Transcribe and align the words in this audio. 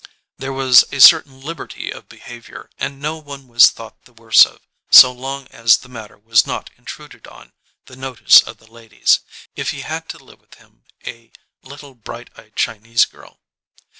There 0.39 0.51
was 0.51 0.83
a 0.91 0.99
certain 0.99 1.41
liberty 1.41 1.91
of 1.93 2.09
behaviour 2.09 2.71
and 2.79 2.99
no 2.99 3.17
one 3.17 3.47
was 3.47 3.69
thought 3.69 4.05
the 4.05 4.13
worse 4.13 4.47
of, 4.47 4.61
so 4.89 5.11
long 5.11 5.45
as 5.49 5.77
the 5.77 5.89
matter 5.89 6.17
was 6.17 6.47
not 6.47 6.71
intruded 6.75 7.27
on 7.27 7.51
the 7.85 7.95
notice 7.95 8.41
of 8.41 8.57
the 8.57 8.65
ladies, 8.71 9.19
if 9.55 9.69
he 9.69 9.81
had 9.81 10.09
to 10.09 10.17
live 10.23 10.41
with 10.41 10.55
him 10.55 10.85
a 11.05 11.31
little 11.61 11.93
bright 11.93 12.31
eyed 12.35 12.55
Chinese 12.55 13.05
girl. 13.05 13.41